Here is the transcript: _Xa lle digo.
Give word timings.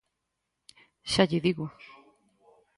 _Xa 1.13 1.23
lle 1.29 1.39
digo. 1.45 1.65